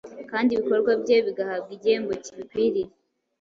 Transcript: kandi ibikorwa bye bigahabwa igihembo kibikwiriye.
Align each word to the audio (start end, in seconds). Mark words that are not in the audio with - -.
kandi 0.31 0.49
ibikorwa 0.51 0.91
bye 1.01 1.17
bigahabwa 1.25 1.71
igihembo 1.77 2.13
kibikwiriye. 2.23 2.89